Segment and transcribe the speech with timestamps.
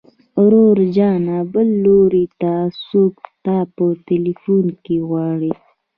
[0.41, 2.53] ورور جانه بل لوري ته
[2.87, 3.15] څوک
[3.45, 5.51] تا په ټليفون کې غواړي.